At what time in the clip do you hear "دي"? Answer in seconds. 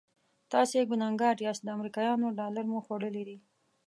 3.29-3.37